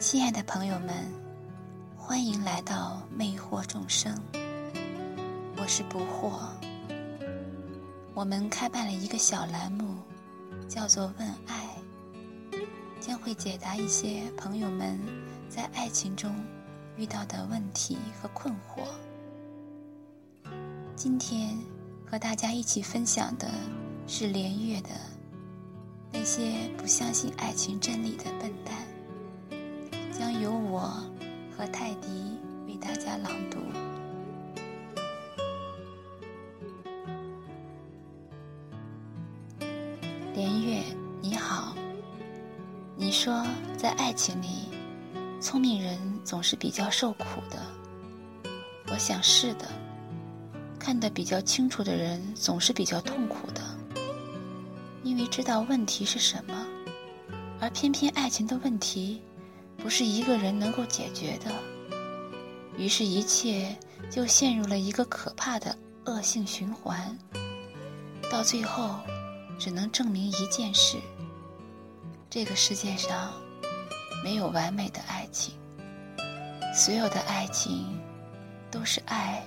[0.00, 0.88] 亲爱的朋友们，
[1.96, 4.12] 欢迎来到魅惑众生。
[5.56, 6.48] 我是不惑。
[8.12, 9.94] 我们开办了一个小栏目，
[10.68, 11.68] 叫做“问爱”，
[13.00, 14.98] 将会解答一些朋友们
[15.48, 16.34] 在爱情中
[16.96, 18.82] 遇到的问题和困惑。
[20.96, 21.56] 今天
[22.04, 23.48] 和大家一起分享的
[24.08, 24.90] 是连月的
[26.12, 28.85] 那些不相信爱情真理的笨蛋。
[30.18, 30.80] 将由我
[31.54, 33.58] 和泰迪为大家朗读。
[40.32, 40.82] 连月，
[41.20, 41.76] 你好。
[42.96, 43.44] 你说
[43.76, 44.70] 在爱情里，
[45.38, 47.58] 聪明人总是比较受苦的。
[48.88, 49.68] 我想是的。
[50.78, 53.60] 看得比较清楚的人总是比较痛苦的，
[55.02, 56.66] 因为知道问题是什么，
[57.60, 59.20] 而偏偏爱情的问题。
[59.86, 61.48] 不是一个人能够解决的，
[62.76, 63.72] 于是，一切
[64.10, 67.16] 就陷入了一个可怕的恶性循环。
[68.28, 68.98] 到最后，
[69.60, 70.96] 只能证明一件事：
[72.28, 73.32] 这个世界上
[74.24, 75.54] 没有完美的爱情，
[76.74, 77.96] 所有的爱情
[78.72, 79.40] 都是爱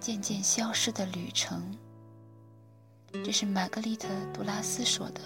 [0.00, 1.62] 渐渐消失的旅程。
[3.24, 5.20] 这是玛格丽特·杜拉斯说的。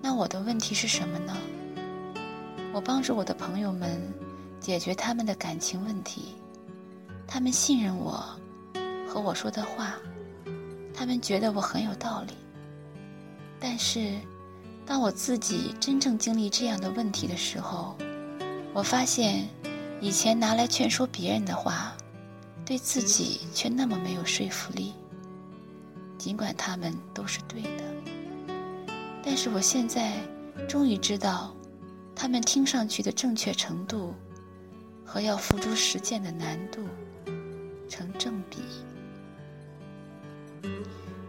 [0.00, 1.36] 那我的问题是什么呢？
[2.76, 3.98] 我帮助我的朋友们
[4.60, 6.34] 解决他们的感情问题，
[7.26, 8.22] 他们信任我
[9.08, 9.94] 和我说的话，
[10.92, 12.34] 他们觉得我很有道理。
[13.58, 14.12] 但是，
[14.84, 17.96] 当我自己真正经历这样的问题的时候，
[18.74, 19.48] 我发现
[20.02, 21.96] 以前拿来劝说别人的话，
[22.66, 24.92] 对自己却那么没有说服力。
[26.18, 28.92] 尽管他们都是对的，
[29.24, 30.12] 但是我现在
[30.68, 31.55] 终于知道。
[32.16, 34.14] 他们听上去的正确程度，
[35.04, 36.80] 和要付诸实践的难度
[37.88, 38.56] 成正比。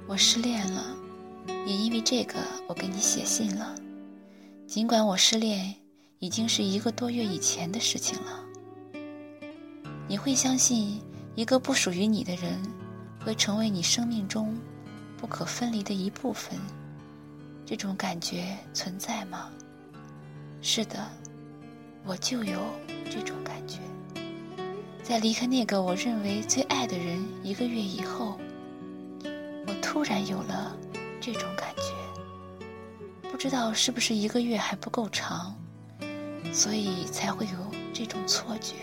[0.08, 0.96] 我失恋了，
[1.66, 3.76] 也因为这个，我给你写信了。
[4.66, 5.76] 尽管我失恋
[6.20, 8.44] 已经是一个多月以前的事情了，
[10.08, 11.02] 你会相信
[11.36, 12.60] 一个不属于你的人
[13.24, 14.58] 会成为你生命中
[15.18, 16.58] 不可分离的一部分？
[17.66, 19.50] 这种感觉存在吗？
[20.62, 21.08] 是的，
[22.04, 22.60] 我就有
[23.10, 23.80] 这种感觉。
[25.02, 28.38] 在离开那个我认为最爱的人一个月以后，
[29.24, 30.76] 我突然有了
[31.22, 33.30] 这种感觉。
[33.32, 35.56] 不知道是不是一个月还不够长，
[36.52, 37.52] 所以才会有
[37.94, 38.74] 这种错觉。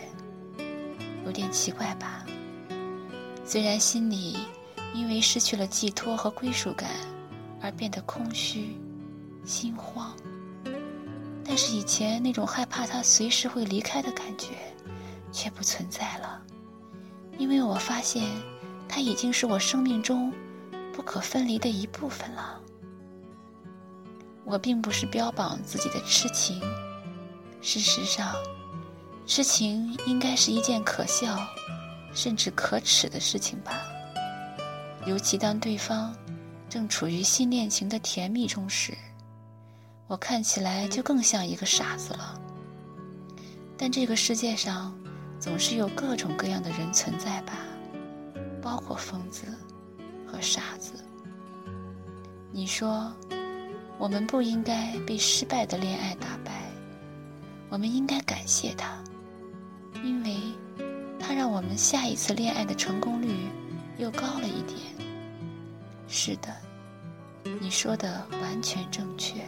[1.27, 2.25] 有点奇怪吧？
[3.45, 4.39] 虽然心里
[4.95, 6.89] 因为失去了寄托和归属感
[7.61, 8.77] 而变得空虚、
[9.45, 10.15] 心慌。
[11.47, 14.55] 但是以前那种害怕他随时会离开的感觉，
[15.31, 16.43] 却不存在了，
[17.39, 18.25] 因为我发现
[18.89, 20.33] 他已经是我生命中
[20.93, 22.61] 不可分离的一部分了。
[24.45, 26.61] 我并不是标榜自己的痴情，
[27.61, 28.35] 事实上，
[29.27, 31.39] 痴情应该是一件可笑，
[32.15, 33.83] 甚至可耻的事情吧。
[35.07, 36.15] 尤其当对方
[36.69, 38.97] 正处于新恋情的甜蜜中时。
[40.15, 42.41] 我看起来就更像一个傻子了。
[43.77, 44.97] 但这个世界上
[45.41, 47.55] 总是有各种各样的人存在吧，
[48.63, 49.45] 包括疯子
[50.25, 50.93] 和傻子。
[52.53, 53.13] 你说，
[53.99, 56.63] 我们不应该被失败的恋爱打败，
[57.69, 58.97] 我们应该感谢他，
[60.05, 60.37] 因为
[61.19, 63.49] 他让我们下一次恋爱的成功率
[63.99, 64.79] 又高了一点。
[66.07, 66.55] 是的，
[67.61, 69.45] 你说的完全正确。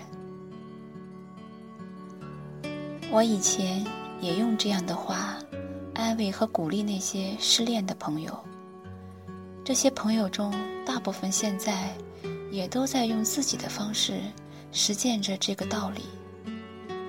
[3.11, 3.85] 我以前
[4.21, 5.39] 也用这样的话
[5.95, 8.39] 安慰和鼓励那些失恋的朋友。
[9.65, 10.53] 这些朋友中，
[10.85, 11.93] 大部分现在
[12.51, 14.21] 也都在用自己的方式
[14.71, 16.03] 实践着这个道理，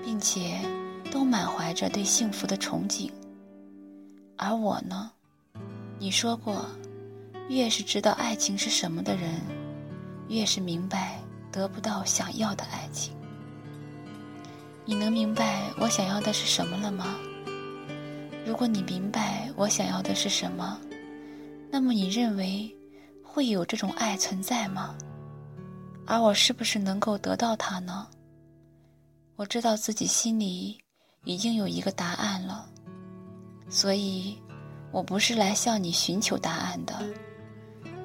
[0.03, 0.59] 并且
[1.11, 3.11] 都满怀着对幸福的憧憬。
[4.37, 5.11] 而我呢？
[5.99, 6.63] 你说过，
[7.49, 9.41] 越是知道爱情是什么的人，
[10.29, 11.19] 越是明白
[11.51, 13.16] 得不到想要的爱情。
[14.89, 17.17] 你能明白我想要的是什么了吗？
[18.45, 20.79] 如果你明白我想要的是什么，
[21.69, 22.73] 那么你认为
[23.21, 24.95] 会有这种爱存在吗？
[26.05, 28.07] 而我是不是能够得到它呢？
[29.35, 30.79] 我知道自己心里
[31.25, 32.65] 已经有一个答案了，
[33.67, 34.41] 所以
[34.93, 36.97] 我不是来向你寻求答案的，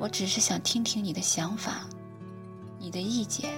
[0.01, 1.89] 我只是想听听你的想法，
[2.81, 3.53] 你的意见。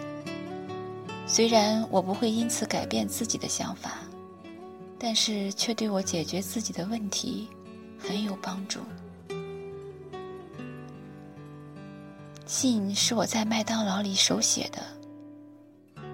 [1.27, 3.99] 虽然我不会因此改变自己的想法，
[4.99, 7.49] 但是却对我解决自己的问题
[7.99, 8.81] 很有帮助。
[12.47, 14.83] 信是我在麦当劳里手写的，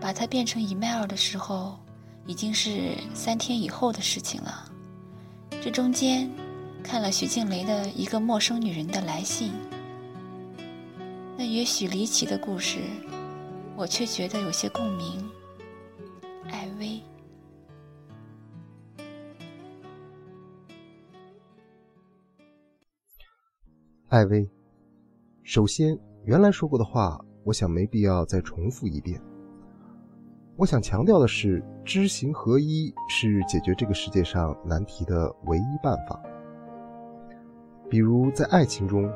[0.00, 1.78] 把它变成 email 的时候，
[2.24, 4.70] 已经是三天以后的事情了。
[5.60, 6.30] 这中间，
[6.82, 9.52] 看了徐静蕾的一个陌生女人的来信，
[11.36, 12.78] 那也许离奇的故事，
[13.80, 15.26] 我却觉得有些共鸣。
[16.50, 17.00] 艾薇。
[24.10, 24.46] 艾薇，
[25.42, 29.18] 首先，原来说过的话，我想没必要再重复一遍。
[30.56, 36.22] 我想强调的是，知行合一是解决这个世界上难题的唯一办法。
[37.88, 39.10] 比如在爱情中，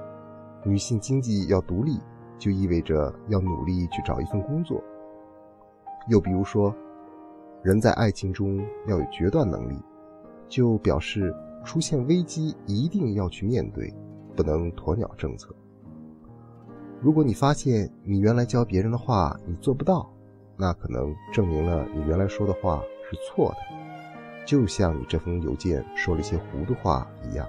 [0.65, 2.01] 女性经济要独立，
[2.39, 4.83] 就意味着要努力去找一份工作；
[6.09, 6.75] 又比如说，
[7.63, 9.79] 人在爱情中要有决断能力，
[10.49, 11.35] 就表示
[11.65, 13.93] 出现危机一定要去面对。
[14.37, 15.55] 不能鸵鸟政策。
[17.01, 20.11] 如果你发现你原来教别人的话你做不到，
[20.57, 23.59] 那可能证明了你原来说的话是错的，
[24.45, 27.47] 就像你这封邮件说了一些糊涂话一样。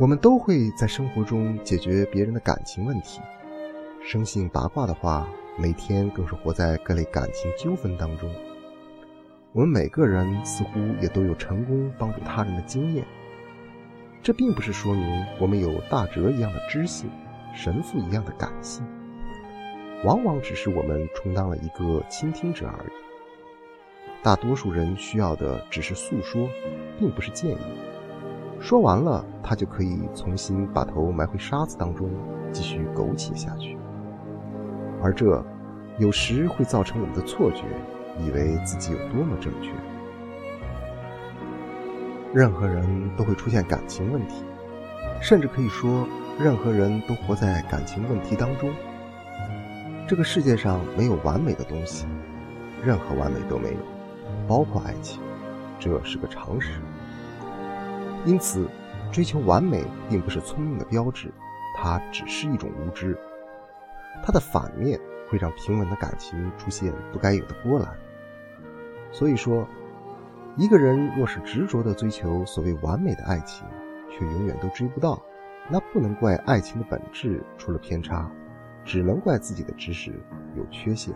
[0.00, 3.20] 我们都会在生活中解决别人的感情问题，
[4.02, 8.32] 生性八卦的话，每天更是活在各类感情纠纷当中。
[9.52, 13.04] 我们每个人似乎也都有成功帮助他人的经验。
[14.22, 17.10] 这并不是说明我们有大哲一样的知性，
[17.54, 18.82] 神父一样的感性，
[20.02, 22.90] 往往只是我们充当了一个倾听者而已。
[24.22, 26.48] 大多数人需要的只是诉说，
[26.98, 27.58] 并不是建议。
[28.60, 32.10] 说完了，他就可以重新把头埋回沙子当中，
[32.52, 33.78] 继续苟且下去。
[35.02, 35.42] 而这，
[35.98, 37.64] 有时会造成我们的错觉，
[38.22, 39.72] 以为自己有多么正确。
[42.34, 42.86] 任何人
[43.16, 44.44] 都会出现感情问题，
[45.22, 46.06] 甚至可以说，
[46.38, 48.70] 任何人都活在感情问题当中。
[50.06, 52.06] 这个世界上没有完美的东西，
[52.84, 53.78] 任何完美都没有，
[54.46, 55.18] 包括爱情，
[55.78, 56.72] 这是个常识。
[58.24, 58.68] 因此，
[59.10, 61.32] 追求完美并不是聪明的标志，
[61.76, 63.18] 它只是一种无知。
[64.22, 67.88] 它的反面会让平稳的感情出现不该有的波澜。
[69.10, 69.66] 所以说。
[70.56, 73.64] 一个人若是执着地追求所谓完美的爱情，
[74.10, 75.18] 却永远都追不到，
[75.68, 78.28] 那不能怪爱情的本质出了偏差，
[78.84, 80.12] 只能怪自己的知识
[80.56, 81.14] 有缺陷。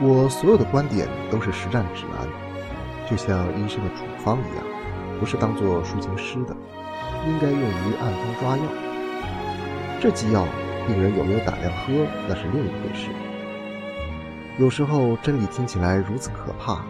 [0.00, 2.26] 我所有的观点都是实战指南，
[3.10, 4.64] 就像医生的处方一样，
[5.20, 6.56] 不是当做抒情诗的，
[7.26, 8.64] 应该用于按方抓药。
[10.00, 10.46] 这剂药，
[10.86, 11.92] 病人有没有胆量喝，
[12.28, 13.10] 那是另一回事。
[14.58, 16.84] 有时候真理听起来如此可怕，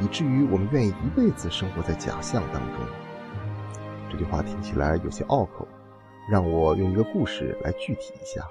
[0.00, 2.86] 以至于我们愿意一辈子生活在假象当中。
[4.10, 5.68] 这句话听起来有些拗口，
[6.30, 8.42] 让我用一个故事来具体一下。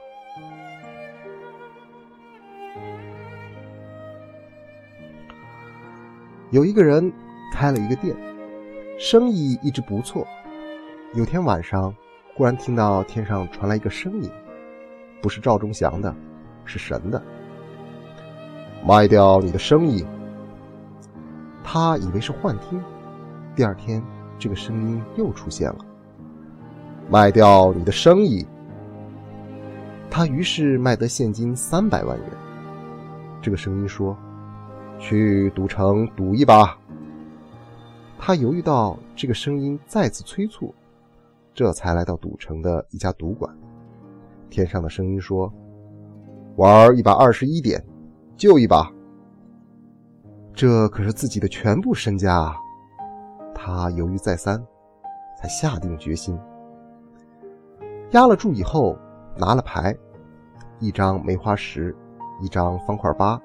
[6.55, 7.11] 有一个人
[7.51, 8.15] 开了一个店，
[8.97, 10.25] 生意一直不错。
[11.13, 11.93] 有天晚上，
[12.33, 14.31] 忽然听到天上传来一个声音，
[15.21, 16.15] 不是赵忠祥的，
[16.63, 17.21] 是神的。
[18.87, 20.05] 卖掉你的生意，
[21.61, 22.81] 他以为是幻听。
[23.53, 24.01] 第二天，
[24.39, 25.79] 这个声音又出现了。
[27.09, 28.47] 卖掉你的生意，
[30.09, 32.29] 他于是卖得现金三百万元。
[33.41, 34.17] 这个声音说
[34.99, 36.77] ：“去赌城赌一把。”
[38.17, 40.73] 他犹豫到这个声音再次催促，
[41.53, 43.53] 这才来到赌城的一家赌馆。
[44.49, 45.51] 天上的声音说
[46.57, 47.83] ：“玩一把二十一点。”
[48.37, 48.91] 就一把，
[50.53, 52.53] 这可是自己的全部身家啊！
[53.53, 54.61] 他犹豫再三，
[55.39, 56.37] 才下定决心。
[58.11, 58.97] 压了注以后，
[59.37, 59.95] 拿了牌，
[60.81, 61.95] 一张梅花十，
[62.41, 63.41] 一张方块八，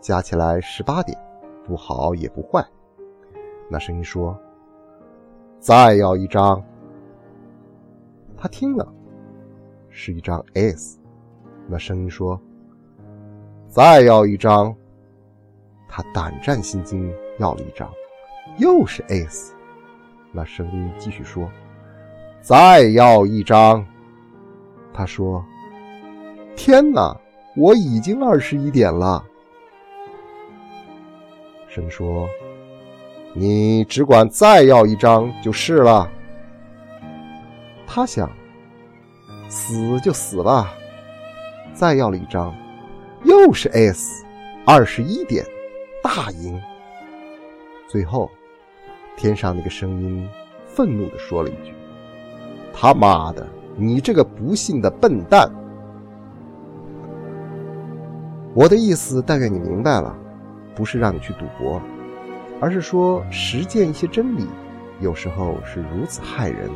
[0.00, 1.18] 加起来十八点，
[1.64, 2.64] 不好也不坏。
[3.68, 4.38] 那声音说
[5.60, 6.62] ：“再要一张。”
[8.36, 8.86] 他听了，
[9.90, 10.98] 是一张 S。
[11.66, 12.40] 那声音说。
[13.66, 14.74] 再要一张，
[15.86, 17.86] 他胆战心惊，要了一张，
[18.56, 19.54] 又是 S。
[20.32, 21.50] 那声音继续说
[22.40, 23.84] ：“再要一张。”
[24.90, 25.44] 他说
[26.56, 27.14] ：“天哪，
[27.58, 29.22] 我已经二十一点了。”
[31.68, 32.28] 声说
[33.34, 36.10] ：“你只管再要一张就是了。”
[37.86, 38.30] 他想
[39.48, 40.66] ：“死就死了，
[41.72, 42.54] 再要了一张。”
[43.24, 44.24] 又是 S，
[44.64, 45.44] 二十一点，
[46.02, 46.60] 大赢。
[47.88, 48.30] 最后，
[49.16, 50.28] 天上那个声音
[50.66, 51.72] 愤怒地说了一句
[52.72, 53.46] ：“他妈的，
[53.76, 55.50] 你这个不幸的笨蛋！”
[58.54, 60.16] 我的意思大概你明白了，
[60.78, 61.82] 不是让你去赌博，
[62.60, 64.46] 而是说实践一些真理，
[65.00, 66.70] 有时候是如此害人，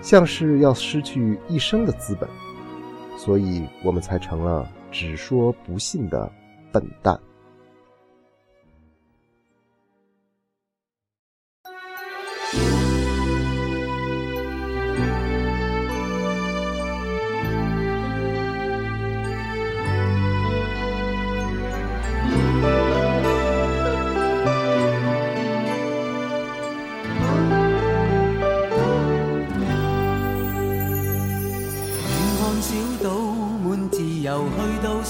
[0.00, 2.30] 像是要失去一生的资本，
[3.16, 6.30] 所以我们才成了只说不信的
[6.70, 7.18] 笨蛋。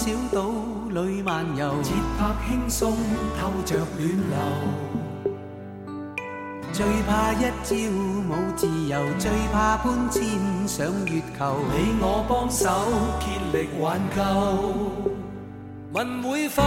[0.02, 0.40] 小岛
[0.88, 2.96] 里漫游，节拍轻松，
[3.38, 4.34] 透着暖流。
[6.72, 7.74] 最怕一朝
[8.26, 10.22] 冇自由，最怕搬迁
[10.66, 11.54] 上月球。
[11.68, 12.70] 你我帮手
[13.20, 14.22] 竭力挽救。
[15.92, 16.62] 问会否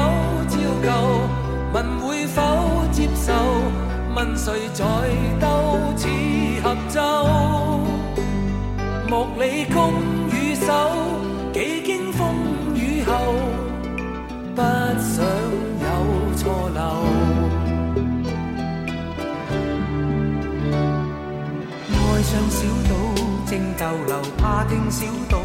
[0.48, 0.92] 照旧？
[1.74, 2.44] 问会否
[2.92, 3.34] 接受？
[4.16, 4.86] 问谁在
[5.42, 5.48] 斗
[5.98, 6.08] 似
[6.62, 7.00] 合奏？
[9.10, 9.92] 莫理攻
[22.34, 22.96] 上小岛
[23.46, 25.38] 正逗留，怕听小岛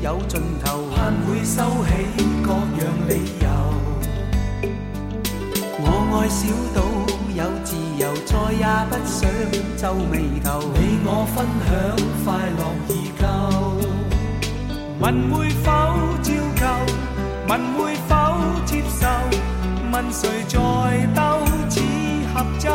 [0.00, 1.90] 有尽头，盼会收起
[2.40, 3.12] 各样理
[3.42, 3.48] 由。
[5.80, 5.84] 我
[6.14, 6.78] 爱小岛
[7.34, 9.28] 有自由，再也不想
[9.76, 11.68] 皱眉头，你我分享
[12.24, 12.26] 快
[12.56, 12.62] 乐
[12.94, 13.24] 已够。
[15.00, 15.66] 问会否
[16.22, 16.64] 照旧？
[17.48, 18.14] 问会否
[18.64, 19.08] 接受？
[19.90, 20.56] 问谁在
[21.12, 21.74] 斗似
[22.32, 22.70] 合奏？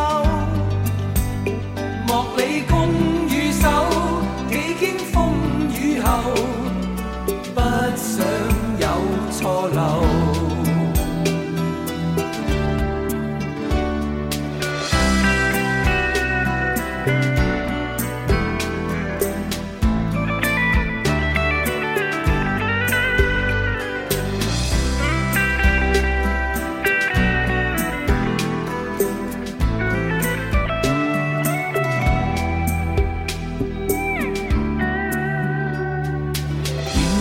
[9.61, 9.77] 远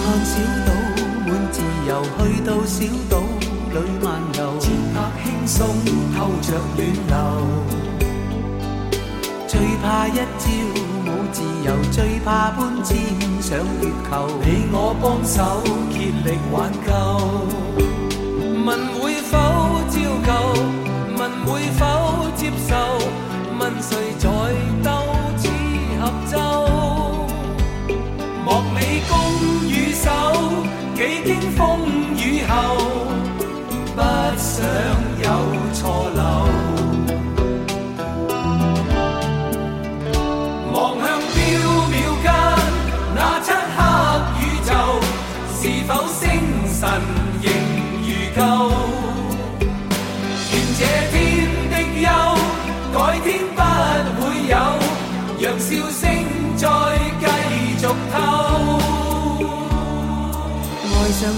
[0.05, 0.70] 航小岛。
[1.91, 2.51] 游去到。
[2.65, 3.19] 小岛
[3.73, 4.07] 里漫
[4.39, 5.59] 游，节拍轻松，
[6.15, 6.79] 透着暖
[7.09, 7.15] 流。
[9.49, 10.43] 最怕一朝
[11.05, 12.97] 冇自由，最怕搬迁
[13.43, 14.11] 上月球。
[14.41, 15.37] 你我帮手
[15.91, 15.95] 竭
[16.25, 16.89] 力挽救。
[18.65, 18.69] 问
[19.01, 19.35] 会否
[19.91, 19.95] 照
[20.25, 20.31] 旧？
[21.19, 21.81] 问会否
[22.37, 22.71] 接受？
[23.59, 24.25] 问谁在
[24.85, 24.89] 兜
[31.39, 31.79] 经风。
[32.17, 32.80] 雨后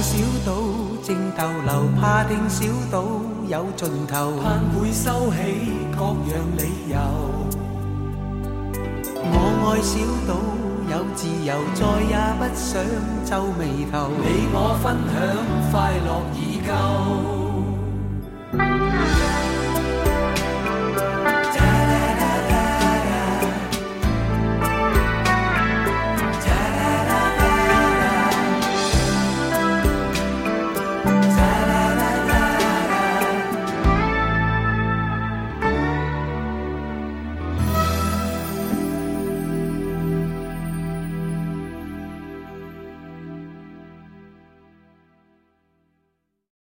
[0.02, 0.52] 小岛
[1.04, 3.04] 正逗留，怕听小岛
[3.46, 5.36] 有尽头，盼会收起
[5.92, 6.98] 各样理由。
[9.24, 9.94] 我爱小
[10.26, 10.34] 岛
[10.90, 11.80] 有自由，再
[12.10, 12.82] 也不想
[13.24, 14.10] 皱眉头。
[14.18, 15.14] 你我分享
[15.70, 16.72] 快乐已够。